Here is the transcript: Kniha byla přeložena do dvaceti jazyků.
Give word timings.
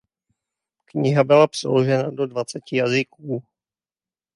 Kniha 0.85 1.23
byla 1.23 1.47
přeložena 1.47 2.09
do 2.11 2.27
dvaceti 2.27 2.75
jazyků. 2.77 3.43